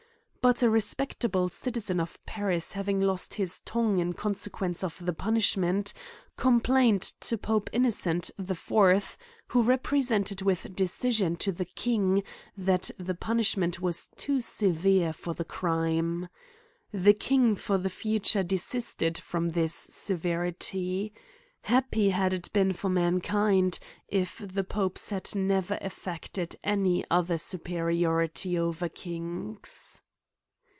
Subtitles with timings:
[0.43, 5.93] But a respectable citizen of Paris having lost his tongue in consequence of the punishment,
[6.35, 9.19] com plained to Pope Innocent the IV,
[9.49, 12.23] who represented with decision to the king,
[12.57, 16.27] that the punishment was too severe for the crime.
[16.91, 21.13] The king for the future desisted from this severity.
[21.61, 23.77] Happy had it been for mankind/
[24.07, 30.01] if tRe popes had never affected any other superiority over kings.